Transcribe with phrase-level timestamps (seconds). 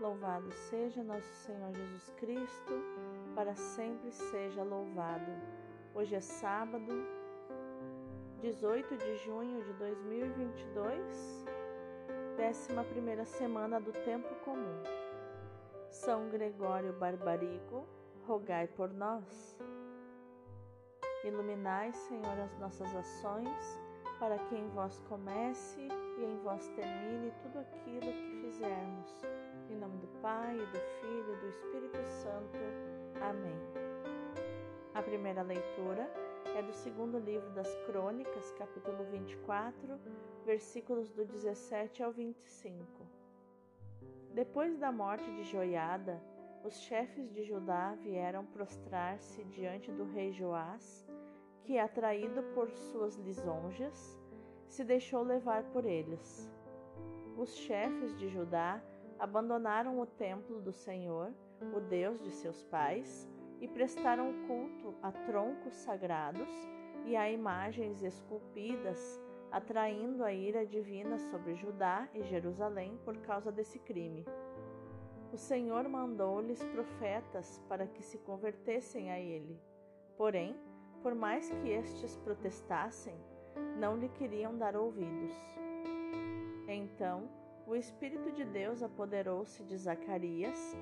[0.00, 2.72] Louvado seja nosso Senhor Jesus Cristo,
[3.34, 5.32] para sempre seja louvado.
[5.92, 7.04] Hoje é sábado,
[8.40, 11.44] 18 de junho de 2022,
[12.38, 14.84] 11 semana do Tempo Comum.
[15.90, 17.84] São Gregório Barbarigo,
[18.24, 19.58] rogai por nós.
[21.24, 23.80] Iluminai, Senhor, as nossas ações,
[24.20, 29.37] para que em vós comece e em vós termine tudo aquilo que fizermos
[29.70, 32.58] em nome do Pai, do Filho e do Espírito Santo.
[33.20, 33.56] Amém.
[34.94, 36.10] A primeira leitura
[36.56, 40.00] é do segundo livro das Crônicas, capítulo 24,
[40.46, 42.82] versículos do 17 ao 25.
[44.32, 46.22] Depois da morte de Joiada,
[46.64, 51.06] os chefes de Judá vieram prostrar-se diante do rei Joás,
[51.64, 54.18] que, atraído por suas lisonjas,
[54.66, 56.50] se deixou levar por eles.
[57.36, 58.82] Os chefes de Judá
[59.18, 61.32] abandonaram o templo do Senhor,
[61.74, 63.28] o Deus de seus pais,
[63.60, 66.48] e prestaram culto a troncos sagrados
[67.04, 73.78] e a imagens esculpidas, atraindo a ira divina sobre Judá e Jerusalém por causa desse
[73.78, 74.24] crime.
[75.32, 79.60] O Senhor mandou-lhes profetas para que se convertessem a ele.
[80.16, 80.56] Porém,
[81.02, 83.16] por mais que estes protestassem,
[83.78, 85.34] não lhe queriam dar ouvidos.
[86.66, 87.28] Então,
[87.68, 90.74] o Espírito de Deus apoderou-se de Zacarias,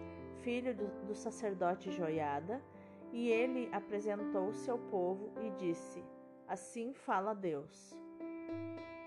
[0.42, 2.62] filho do, do sacerdote Joiada,
[3.12, 6.04] e ele apresentou-se ao povo e disse:
[6.46, 7.98] Assim fala Deus.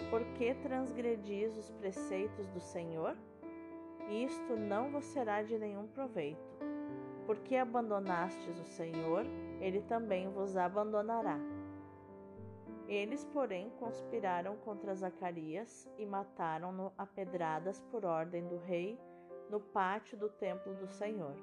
[0.09, 3.15] Por que transgredis os preceitos do Senhor?
[4.09, 6.59] Isto não vos será de nenhum proveito.
[7.25, 9.25] Porque abandonastes o Senhor,
[9.61, 11.39] ele também vos abandonará.
[12.89, 18.99] Eles, porém, conspiraram contra Zacarias e mataram-no a pedradas por ordem do rei
[19.47, 21.35] no pátio do templo do Senhor.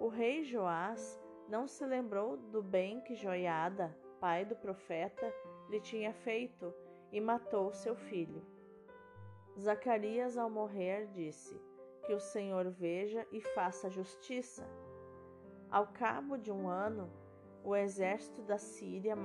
[0.00, 5.32] O rei Joás não se lembrou do bem que Joiada, pai do profeta,
[5.70, 6.74] lhe tinha feito
[7.12, 8.44] e matou seu filho.
[9.56, 11.56] Zacarias, ao morrer, disse:
[12.04, 14.68] Que o Senhor veja e faça justiça.
[15.70, 17.08] Ao cabo de um ano,
[17.64, 19.16] o exército da Síria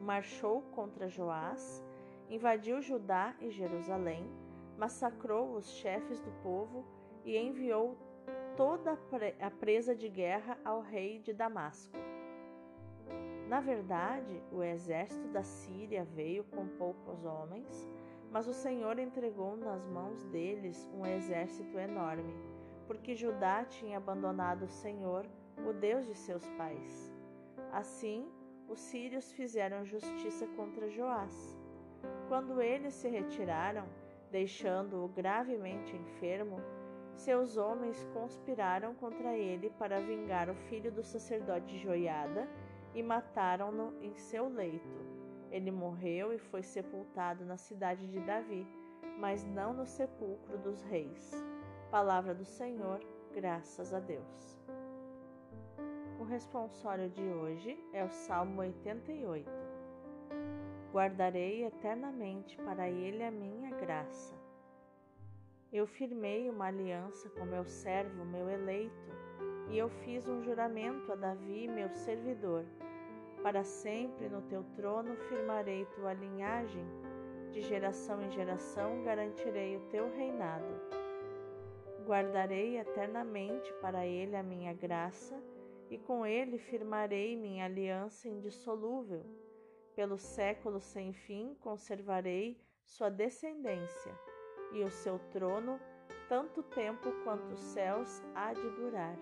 [0.00, 1.84] marchou contra Joás,
[2.30, 4.30] invadiu Judá e Jerusalém,
[4.78, 6.84] massacrou os chefes do povo
[7.24, 7.96] e enviou
[8.56, 8.98] toda
[9.40, 11.96] a presa de guerra ao rei de Damasco.
[13.48, 17.86] Na verdade, o exército da Síria veio com poucos homens,
[18.30, 22.34] mas o Senhor entregou nas mãos deles um exército enorme,
[22.86, 25.26] porque Judá tinha abandonado o Senhor,
[25.68, 27.11] o Deus de seus pais.
[27.72, 28.30] Assim,
[28.68, 31.58] os sírios fizeram justiça contra Joás.
[32.28, 33.86] Quando eles se retiraram,
[34.30, 36.60] deixando-o gravemente enfermo,
[37.14, 42.48] seus homens conspiraram contra ele para vingar o filho do sacerdote Joiada
[42.94, 45.00] e mataram-no em seu leito.
[45.50, 48.66] Ele morreu e foi sepultado na cidade de Davi,
[49.18, 51.32] mas não no sepulcro dos reis.
[51.90, 53.00] Palavra do Senhor,
[53.34, 54.58] graças a Deus.
[56.22, 59.50] O responsório de hoje é o Salmo 88.
[60.92, 64.32] Guardarei eternamente para ele a minha graça.
[65.72, 69.10] Eu firmei uma aliança com meu servo, meu eleito,
[69.68, 72.64] e eu fiz um juramento a Davi, meu servidor.
[73.42, 76.86] Para sempre no teu trono firmarei tua linhagem,
[77.50, 80.72] de geração em geração garantirei o teu reinado.
[82.06, 85.36] Guardarei eternamente para ele a minha graça
[85.92, 89.26] e com ele firmarei minha aliança indissolúvel.
[89.94, 94.18] Pelo século sem fim conservarei sua descendência,
[94.72, 95.78] e o seu trono
[96.30, 99.14] tanto tempo quanto os céus há de durar.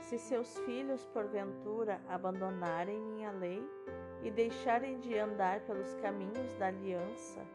[0.00, 3.62] Se seus filhos porventura abandonarem minha lei
[4.24, 7.46] e deixarem de andar pelos caminhos da aliança,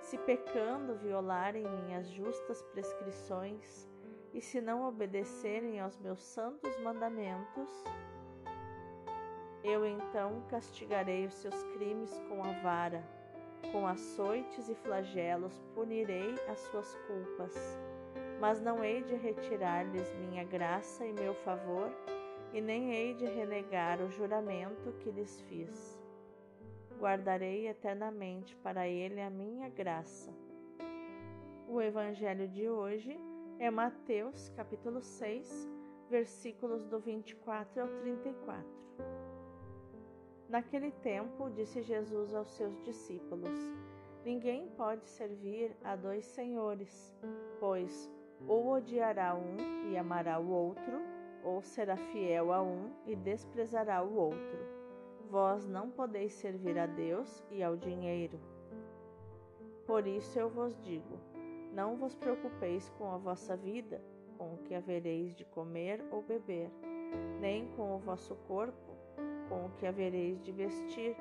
[0.00, 3.88] se pecando violarem minhas justas prescrições,
[4.38, 7.68] e se não obedecerem aos meus santos mandamentos,
[9.64, 13.04] eu então castigarei os seus crimes com a vara,
[13.72, 17.52] com açoites e flagelos punirei as suas culpas,
[18.40, 21.90] mas não hei de retirar-lhes minha graça e meu favor,
[22.52, 26.00] e nem hei de renegar o juramento que lhes fiz.
[26.96, 30.32] Guardarei eternamente para ele a minha graça.
[31.66, 33.18] O Evangelho de hoje
[33.60, 35.68] é Mateus capítulo 6,
[36.08, 38.64] versículos do 24 ao 34.
[40.48, 43.58] Naquele tempo, disse Jesus aos seus discípulos:
[44.24, 47.16] Ninguém pode servir a dois senhores,
[47.58, 48.08] pois
[48.46, 51.02] ou odiará um e amará o outro,
[51.42, 54.58] ou será fiel a um e desprezará o outro.
[55.28, 58.38] Vós não podeis servir a Deus e ao dinheiro.
[59.84, 61.27] Por isso eu vos digo:
[61.78, 64.02] não vos preocupeis com a vossa vida,
[64.36, 66.72] com o que havereis de comer ou beber,
[67.38, 68.96] nem com o vosso corpo,
[69.48, 71.16] com o que havereis de vestir.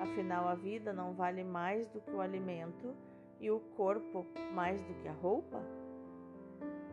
[0.00, 2.94] Afinal, a vida não vale mais do que o alimento
[3.38, 4.24] e o corpo
[4.54, 5.62] mais do que a roupa?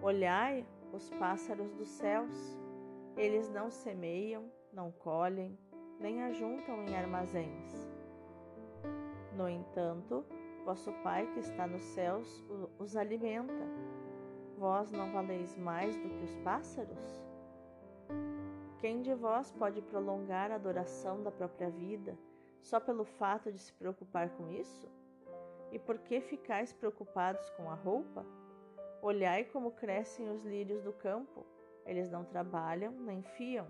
[0.02, 2.60] Olhai os pássaros dos céus,
[3.16, 5.58] eles não semeiam, não colhem,
[6.02, 7.90] nem ajuntam em armazéns.
[9.38, 10.26] No entanto,
[10.66, 12.44] vosso Pai que está nos céus
[12.80, 13.54] os alimenta.
[14.58, 17.24] Vós não valeis mais do que os pássaros?
[18.80, 22.18] Quem de vós pode prolongar a duração da própria vida
[22.62, 24.90] só pelo fato de se preocupar com isso?
[25.72, 28.26] E por que ficais preocupados com a roupa?
[29.04, 31.46] Olhai como crescem os lírios do campo.
[31.86, 33.68] Eles não trabalham nem fiam.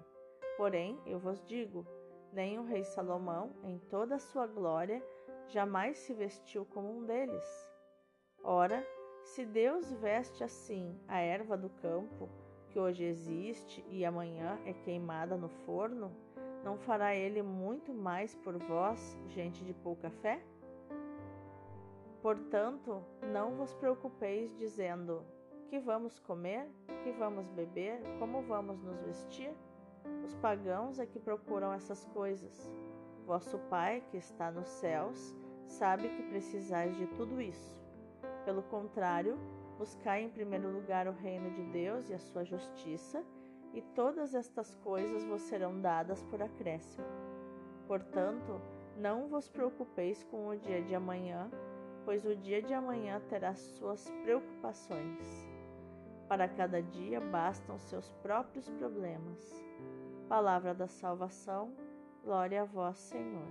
[0.56, 1.86] Porém, eu vos digo:
[2.32, 5.04] nem o rei Salomão, em toda a sua glória,
[5.50, 7.70] jamais se vestiu como um deles.
[8.44, 8.86] Ora,
[9.24, 12.30] se Deus veste assim a erva do campo,
[12.70, 16.12] que hoje existe e amanhã é queimada no forno,
[16.64, 20.42] não fará ele muito mais por vós, gente de pouca fé?
[22.22, 25.24] Portanto, não vos preocupeis dizendo:
[25.68, 26.68] que vamos comer,
[27.04, 29.54] que vamos beber, como vamos nos vestir?
[30.24, 32.72] Os pagãos é que procuram essas coisas.
[33.26, 35.36] Vosso Pai, que está nos céus,
[35.66, 37.76] sabe que precisais de tudo isso.
[38.46, 39.38] Pelo contrário,
[39.80, 43.24] buscai em primeiro lugar o reino de Deus e a sua justiça,
[43.74, 47.08] e todas estas coisas vos serão dadas por acréscimo.
[47.88, 48.62] Portanto,
[48.96, 51.50] não vos preocupeis com o dia de amanhã,
[52.06, 55.50] pois o dia de amanhã terá suas preocupações.
[56.30, 59.64] Para cada dia bastam seus próprios problemas.
[60.30, 61.74] Palavra da salvação,
[62.26, 63.48] glória a vós, Senhor.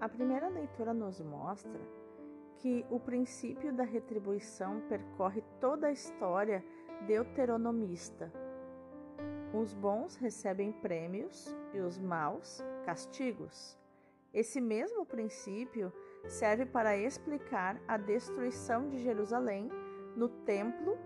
[0.00, 1.80] A primeira leitura nos mostra
[2.56, 6.64] que o princípio da retribuição percorre toda a história
[7.06, 8.32] deuteronomista.
[9.54, 13.78] Os bons recebem prêmios e os maus castigos.
[14.34, 15.92] Esse mesmo princípio
[16.26, 19.70] serve para explicar a destruição de Jerusalém
[20.16, 20.98] no templo,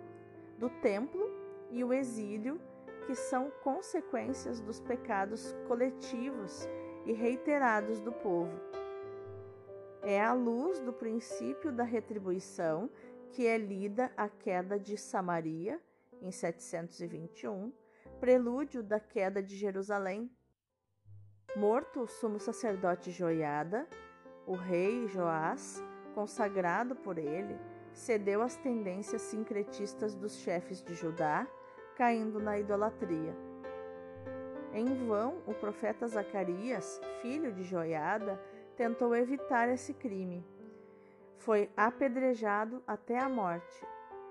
[0.58, 1.30] do templo
[1.70, 2.58] e o exílio,
[3.06, 6.68] que são consequências dos pecados coletivos
[7.04, 8.52] e reiterados do povo.
[10.02, 12.90] É à luz do princípio da retribuição
[13.30, 15.80] que é lida a queda de Samaria
[16.20, 17.72] em 721,
[18.20, 20.30] prelúdio da queda de Jerusalém
[21.54, 23.86] Morto o sumo sacerdote Joiada,
[24.46, 25.82] o rei Joás,
[26.14, 27.58] consagrado por ele,
[27.92, 31.46] cedeu às tendências sincretistas dos chefes de Judá,
[32.02, 33.32] caindo na idolatria.
[34.72, 38.40] Em vão, o profeta Zacarias, filho de Joiada,
[38.76, 40.44] tentou evitar esse crime.
[41.36, 43.86] Foi apedrejado até a morte,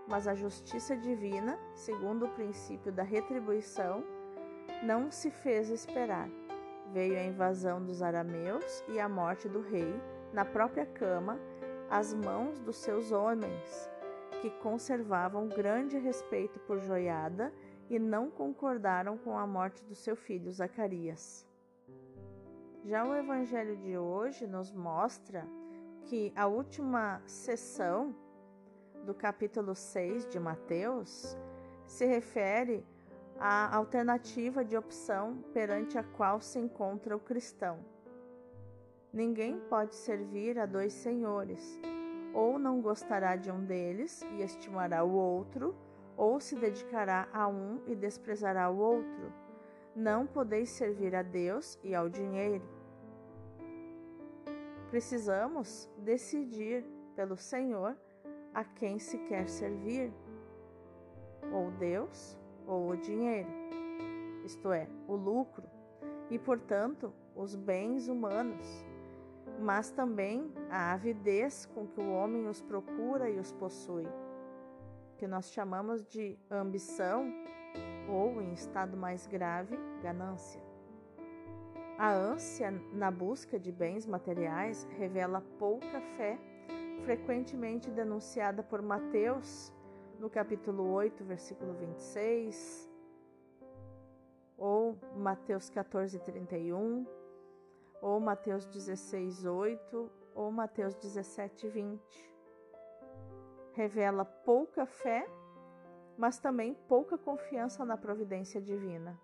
[0.05, 4.03] mas a justiça divina, segundo o princípio da retribuição,
[4.83, 6.27] não se fez esperar.
[6.91, 9.95] Veio a invasão dos arameus e a morte do rei,
[10.33, 11.39] na própria cama,
[11.89, 13.89] às mãos dos seus homens,
[14.41, 17.53] que conservavam grande respeito por Joiada
[17.89, 21.45] e não concordaram com a morte do seu filho Zacarias.
[22.83, 25.47] Já o evangelho de hoje nos mostra
[26.05, 28.15] que a última sessão
[29.05, 31.37] do capítulo 6 de Mateus
[31.85, 32.83] se refere
[33.39, 37.79] a alternativa de opção perante a qual se encontra o cristão.
[39.13, 41.79] Ninguém pode servir a dois senhores,
[42.33, 45.75] ou não gostará de um deles e estimará o outro,
[46.15, 49.33] ou se dedicará a um e desprezará o outro.
[49.95, 52.63] Não podeis servir a Deus e ao dinheiro.
[54.89, 56.85] Precisamos decidir
[57.15, 57.95] pelo Senhor
[58.53, 60.13] a quem se quer servir,
[61.51, 63.49] ou Deus ou o dinheiro,
[64.45, 65.63] isto é, o lucro,
[66.29, 68.85] e, portanto, os bens humanos,
[69.61, 74.07] mas também a avidez com que o homem os procura e os possui,
[75.17, 77.31] que nós chamamos de ambição
[78.09, 80.61] ou, em estado mais grave, ganância.
[81.97, 86.39] A ânsia na busca de bens materiais revela pouca fé,
[87.03, 89.71] frequentemente denunciada por Mateus
[90.19, 92.89] no capítulo 8, versículo 26,
[94.57, 97.05] ou Mateus 14, 31,
[98.01, 102.31] ou Mateus 16, 8, ou Mateus 17, 20.
[103.73, 105.25] revela pouca fé,
[106.17, 109.19] mas também pouca confiança na providência divina.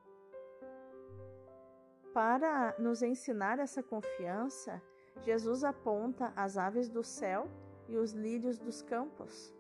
[2.14, 4.82] Para nos ensinar essa confiança,
[5.22, 7.48] Jesus aponta as aves do céu
[7.88, 9.54] e os lírios dos campos.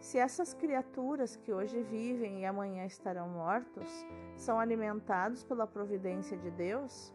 [0.00, 3.88] Se essas criaturas que hoje vivem e amanhã estarão mortos
[4.36, 7.12] são alimentados pela providência de Deus,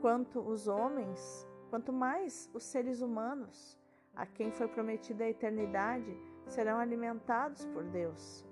[0.00, 3.78] quanto os homens, quanto mais os seres humanos,
[4.14, 8.44] a quem foi prometida a eternidade, serão alimentados por Deus.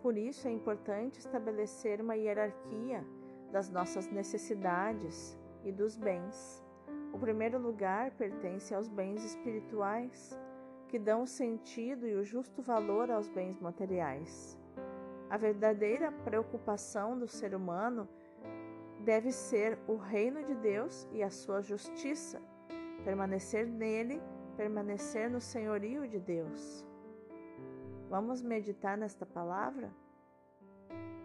[0.00, 3.06] Por isso é importante estabelecer uma hierarquia
[3.52, 6.64] das nossas necessidades e dos bens.
[7.12, 10.36] O primeiro lugar pertence aos bens espirituais
[10.88, 14.58] que dão o sentido e o justo valor aos bens materiais.
[15.30, 18.08] A verdadeira preocupação do ser humano
[19.04, 22.40] deve ser o reino de Deus e a sua justiça,
[23.04, 24.20] permanecer nele,
[24.56, 26.86] permanecer no senhorio de Deus.
[28.08, 29.92] Vamos meditar nesta palavra?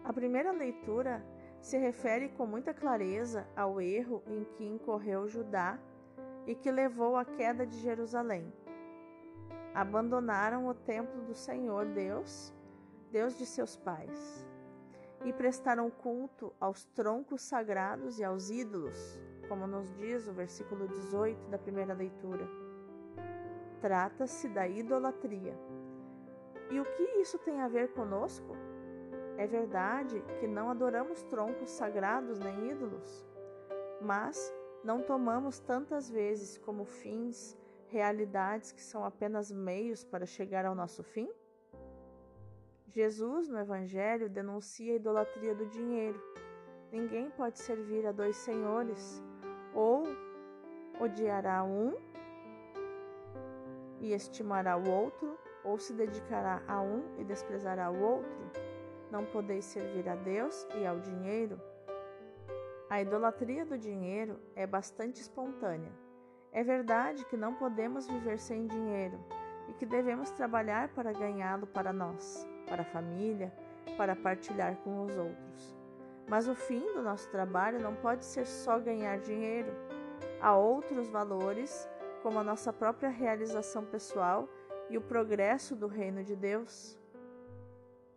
[0.04, 1.24] A primeira leitura
[1.60, 5.78] se refere com muita clareza ao erro em que incorreu Judá
[6.46, 8.52] e que levou à queda de Jerusalém
[9.78, 12.52] abandonaram o templo do Senhor Deus,
[13.12, 14.44] Deus de seus pais,
[15.24, 21.48] e prestaram culto aos troncos sagrados e aos ídolos, como nos diz o versículo 18
[21.48, 22.46] da primeira leitura.
[23.80, 25.54] Trata-se da idolatria.
[26.70, 28.56] E o que isso tem a ver conosco?
[29.36, 33.24] É verdade que não adoramos troncos sagrados nem ídolos,
[34.00, 37.56] mas não tomamos tantas vezes como fins
[37.86, 41.28] realidades que são apenas meios para chegar ao nosso fim?
[42.88, 46.20] Jesus, no Evangelho, denuncia a idolatria do dinheiro.
[46.90, 49.22] Ninguém pode servir a dois senhores,
[49.74, 50.04] ou
[51.00, 51.94] odiará um
[54.00, 58.50] e estimará o outro, ou se dedicará a um e desprezará o outro.
[59.10, 61.60] Não podeis servir a Deus e ao dinheiro.
[62.88, 65.92] A idolatria do dinheiro é bastante espontânea
[66.52, 69.18] é verdade que não podemos viver sem dinheiro
[69.68, 73.52] e que devemos trabalhar para ganhá-lo para nós, para a família,
[73.96, 75.76] para partilhar com os outros.
[76.28, 79.72] Mas o fim do nosso trabalho não pode ser só ganhar dinheiro.
[80.40, 81.88] Há outros valores,
[82.22, 84.48] como a nossa própria realização pessoal
[84.90, 86.98] e o progresso do reino de Deus.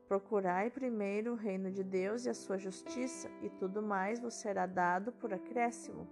[0.08, 4.66] Procurai primeiro o reino de Deus e a sua justiça, e tudo mais vos será
[4.66, 6.08] dado por acréscimo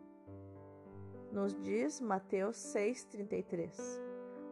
[1.32, 4.02] nos diz Mateus 6,33.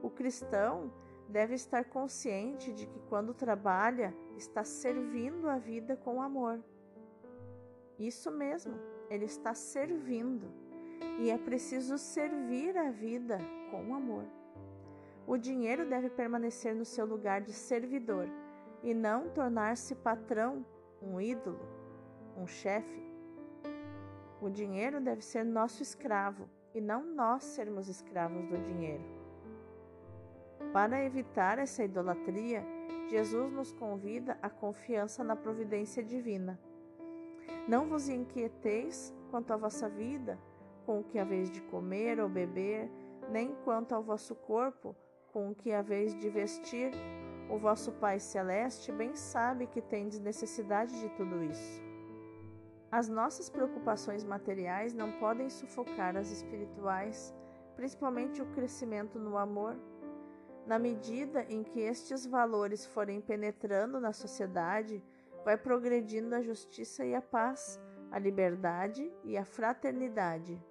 [0.02, 0.92] O cristão
[1.30, 6.64] deve estar consciente de que quando trabalha, está servindo a vida com amor.
[8.00, 8.76] Isso mesmo,
[9.10, 10.48] ele está servindo.
[11.20, 13.40] E é preciso servir a vida
[13.72, 14.26] com amor.
[15.26, 18.28] O dinheiro deve permanecer no seu lugar de servidor
[18.82, 20.66] e não tornar-se patrão,
[21.02, 21.60] um ídolo,
[22.38, 23.06] um chefe.
[24.40, 29.17] O dinheiro deve ser nosso escravo e não nós sermos escravos do dinheiro.
[30.74, 32.64] Para evitar essa idolatria,
[33.10, 36.60] Jesus nos convida à confiança na providência divina.
[37.68, 40.38] Não vos inquieteis quanto à vossa vida,
[40.86, 42.90] com o que haveis de comer ou beber,
[43.30, 44.96] nem quanto ao vosso corpo,
[45.32, 46.92] com o que haveis de vestir.
[47.50, 51.82] O vosso Pai Celeste bem sabe que tendes necessidade de tudo isso.
[52.90, 57.36] As nossas preocupações materiais não podem sufocar as espirituais,
[57.76, 59.76] principalmente o crescimento no amor.
[60.68, 65.02] Na medida em que estes valores forem penetrando na sociedade,
[65.46, 67.80] vai progredindo a justiça e a paz,
[68.12, 70.62] a liberdade e a fraternidade.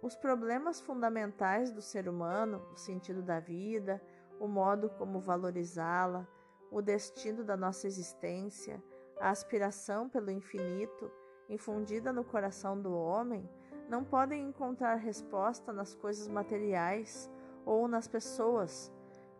[0.00, 4.00] Os problemas fundamentais do ser humano, o sentido da vida,
[4.40, 6.26] o modo como valorizá-la,
[6.70, 8.82] o destino da nossa existência,
[9.20, 11.12] a aspiração pelo infinito,
[11.50, 13.46] infundida no coração do homem,
[13.90, 17.28] não podem encontrar resposta nas coisas materiais
[17.64, 18.92] ou nas pessoas,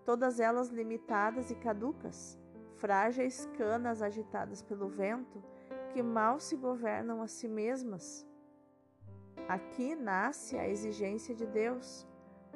[0.04, 2.38] todas elas limitadas e caducas,
[2.76, 5.42] frágeis canas agitadas pelo vento,
[5.90, 8.26] que mal se governam a si mesmas.
[9.48, 12.06] Aqui nasce a exigência de Deus.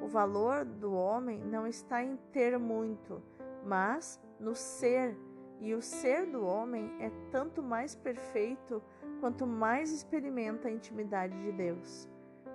[0.01, 3.21] O valor do homem não está em ter muito,
[3.63, 5.17] mas no ser
[5.59, 8.81] e o ser do homem é tanto mais perfeito
[9.19, 12.09] quanto mais experimenta a intimidade de Deus.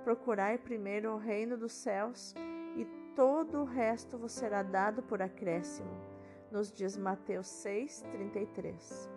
[0.05, 2.35] Procurai primeiro o reino dos céus
[3.15, 5.91] todo o resto vos será dado por acréscimo.
[6.51, 9.11] Nos diz Mateus 6, 33.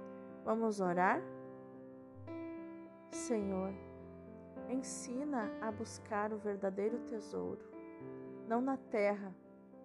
[0.46, 1.22] Vamos orar?
[3.12, 3.74] Senhor,
[4.70, 7.64] ensina a buscar o verdadeiro tesouro,
[8.48, 9.34] não na terra,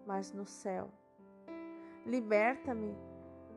[0.07, 0.91] mas no céu
[2.09, 2.97] Liberta-me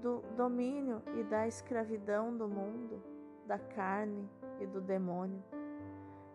[0.02, 3.02] do domínio e da escravidão do mundo,
[3.48, 4.30] da carne
[4.60, 5.42] e do demônio,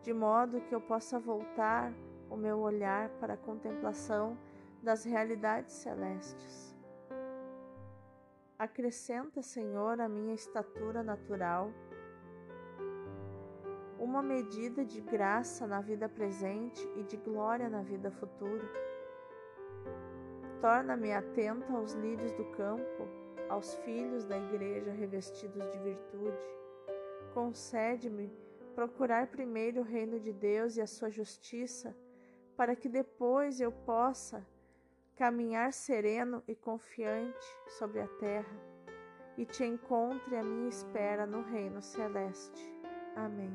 [0.00, 1.92] de modo que eu possa voltar
[2.30, 4.37] o meu olhar para a contemplação
[4.83, 6.75] das realidades celestes.
[8.59, 11.71] Acrescenta, Senhor, a minha estatura natural
[13.99, 18.64] uma medida de graça na vida presente e de glória na vida futura.
[20.61, 23.09] Torna-me atento aos lírios do campo,
[23.49, 26.47] aos filhos da igreja revestidos de virtude.
[27.35, 28.33] Concede-me
[28.75, 31.95] procurar primeiro o reino de Deus e a sua justiça,
[32.56, 34.46] para que depois eu possa
[35.14, 38.60] caminhar sereno e confiante sobre a terra
[39.36, 42.75] e te encontre à minha espera no reino celeste.
[43.14, 43.52] Amém.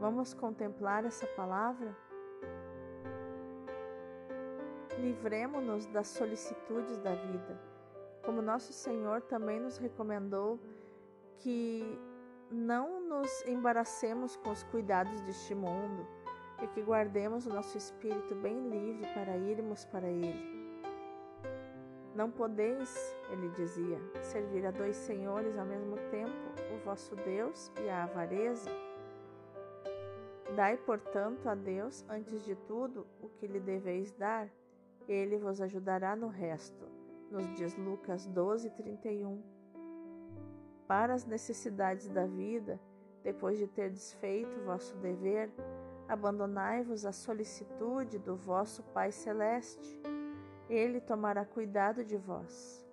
[0.00, 1.96] Vamos contemplar essa palavra?
[4.98, 7.60] Livremo-nos das solicitudes da vida,
[8.24, 10.60] como nosso Senhor também nos recomendou
[11.38, 11.98] que
[12.50, 16.06] não nos embaracemos com os cuidados deste mundo
[16.74, 20.62] que guardemos o nosso espírito bem livre para irmos para Ele.
[22.14, 22.94] Não podeis,
[23.30, 26.30] ele dizia, servir a dois senhores ao mesmo tempo,
[26.74, 28.70] o vosso Deus e a avareza.
[30.54, 34.46] Dai, portanto, a Deus, antes de tudo, o que lhe deveis dar,
[35.08, 36.86] ele vos ajudará no resto,
[37.30, 39.42] nos diz Lucas 12, 31.
[40.86, 42.78] Para as necessidades da vida,
[43.24, 45.50] depois de ter desfeito vosso dever,
[46.12, 49.98] abandonai-vos à solicitude do vosso Pai Celeste.
[50.68, 52.86] Ele tomará cuidado de vós.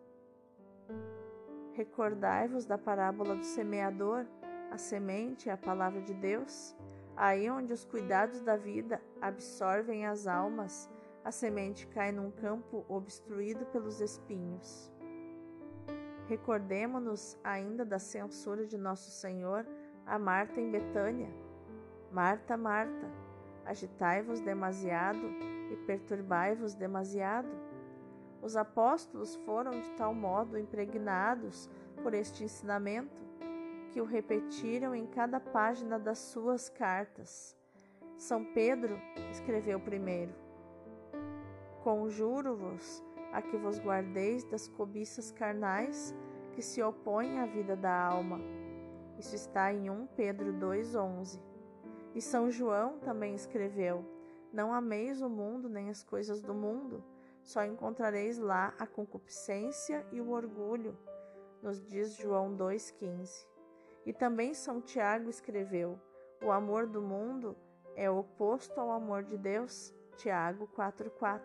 [1.73, 4.25] Recordai-vos da parábola do semeador,
[4.71, 6.73] a semente é a palavra de Deus.
[7.17, 10.89] Aí onde os cuidados da vida absorvem as almas,
[11.23, 14.89] a semente cai num campo obstruído pelos espinhos.
[16.27, 19.65] Recordemo-nos ainda da censura de nosso Senhor
[20.05, 21.48] a Marta em Betânia.
[22.11, 23.07] Marta, Marta,
[23.65, 25.19] agitai-vos demasiado
[25.71, 27.49] e perturbai-vos demasiado.
[28.41, 31.69] Os apóstolos foram de tal modo impregnados
[32.01, 33.21] por este ensinamento
[33.91, 37.55] que o repetiram em cada página das suas cartas.
[38.17, 38.99] São Pedro
[39.31, 40.33] escreveu primeiro:
[41.83, 46.15] Conjuro-vos a que vos guardeis das cobiças carnais
[46.53, 48.39] que se opõem à vida da alma.
[49.19, 51.48] Isso está em 1 Pedro 2,11.
[52.13, 54.05] E São João também escreveu:
[54.51, 57.03] Não ameis o mundo nem as coisas do mundo,
[57.43, 60.97] só encontrareis lá a concupiscência e o orgulho,
[61.61, 63.47] nos diz João 2,15.
[64.05, 65.99] E também São Tiago escreveu:
[66.43, 67.55] O amor do mundo
[67.95, 69.93] é oposto ao amor de Deus.
[70.17, 71.41] Tiago 4:4.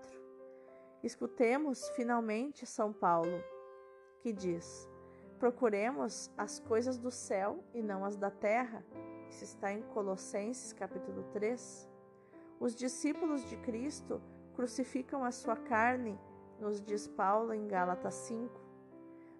[1.03, 3.43] Escutemos finalmente São Paulo,
[4.21, 4.89] que diz:
[5.39, 8.85] Procuremos as coisas do céu e não as da terra.
[9.35, 11.91] Isso está em Colossenses capítulo 3.
[12.61, 14.23] Os discípulos de Cristo
[14.55, 16.17] crucificam a sua carne,
[16.61, 18.49] nos diz Paulo em Gálatas 5.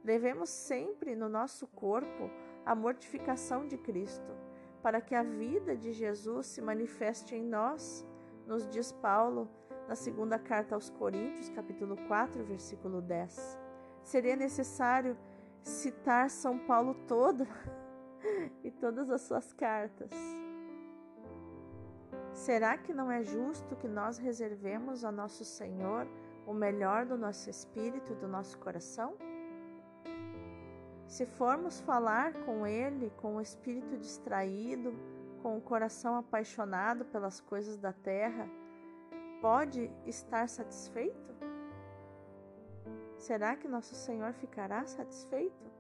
[0.03, 2.29] Devemos sempre no nosso corpo
[2.67, 4.33] a mortificação de Cristo,
[4.83, 8.05] para que a vida de Jesus se manifeste em nós,
[8.49, 9.49] nos diz Paulo
[9.87, 13.61] na segunda carta aos Coríntios, capítulo 4, versículo 10.
[14.03, 15.17] Seria necessário
[15.63, 17.47] citar São Paulo todo
[18.63, 20.11] e todas as suas cartas.
[22.33, 26.07] Será que não é justo que nós reservemos a nosso Senhor
[26.47, 29.17] o melhor do nosso espírito e do nosso coração?
[31.07, 34.95] Se formos falar com Ele com o espírito distraído,
[35.43, 38.49] com o coração apaixonado pelas coisas da terra,
[39.41, 41.35] pode estar satisfeito?
[43.17, 45.74] Será que nosso Senhor ficará satisfeito?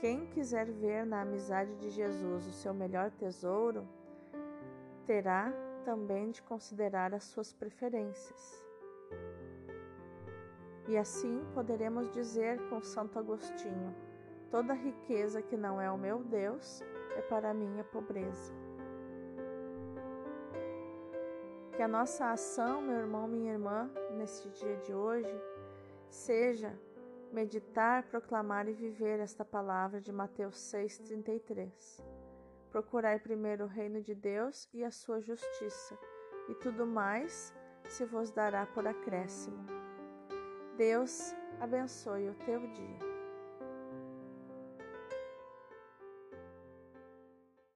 [0.00, 3.86] Quem quiser ver na amizade de Jesus o seu melhor tesouro,
[5.04, 5.52] terá
[5.84, 8.64] também de considerar as suas preferências.
[10.88, 13.94] E assim poderemos dizer com Santo Agostinho:
[14.50, 16.82] toda riqueza que não é o meu Deus
[17.14, 18.54] é para a minha pobreza.
[21.76, 25.34] Que a nossa ação, meu irmão, minha irmã, neste dia de hoje,
[26.08, 26.74] seja
[27.32, 32.02] meditar, proclamar e viver esta palavra de Mateus 6,33.
[32.70, 35.98] Procurai primeiro o reino de Deus e a sua justiça,
[36.48, 37.54] e tudo mais
[37.88, 39.66] se vos dará por acréscimo.
[40.76, 43.09] Deus abençoe o teu dia.